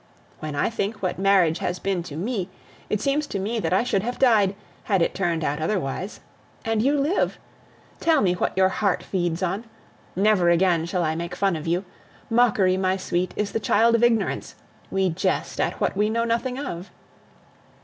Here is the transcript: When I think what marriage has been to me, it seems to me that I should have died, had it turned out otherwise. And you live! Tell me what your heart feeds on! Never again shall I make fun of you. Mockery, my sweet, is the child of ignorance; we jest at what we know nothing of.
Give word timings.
When 0.39 0.55
I 0.55 0.71
think 0.71 1.03
what 1.03 1.19
marriage 1.19 1.59
has 1.59 1.77
been 1.77 2.01
to 2.09 2.15
me, 2.15 2.49
it 2.89 2.99
seems 2.99 3.27
to 3.27 3.37
me 3.37 3.59
that 3.59 3.71
I 3.71 3.83
should 3.83 4.01
have 4.01 4.17
died, 4.17 4.55
had 4.85 4.99
it 4.99 5.13
turned 5.13 5.43
out 5.43 5.59
otherwise. 5.61 6.21
And 6.65 6.81
you 6.81 6.99
live! 6.99 7.37
Tell 7.99 8.19
me 8.19 8.33
what 8.33 8.57
your 8.57 8.69
heart 8.69 9.03
feeds 9.03 9.43
on! 9.43 9.65
Never 10.15 10.49
again 10.49 10.87
shall 10.87 11.03
I 11.03 11.13
make 11.13 11.35
fun 11.35 11.55
of 11.55 11.67
you. 11.67 11.85
Mockery, 12.31 12.77
my 12.77 12.97
sweet, 12.97 13.31
is 13.35 13.51
the 13.51 13.59
child 13.59 13.93
of 13.93 14.03
ignorance; 14.03 14.55
we 14.89 15.11
jest 15.11 15.59
at 15.61 15.79
what 15.79 15.95
we 15.95 16.09
know 16.09 16.23
nothing 16.23 16.57
of. 16.57 16.89